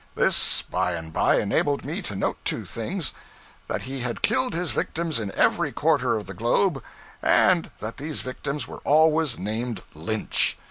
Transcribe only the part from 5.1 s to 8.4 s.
in every quarter of the globe, and that these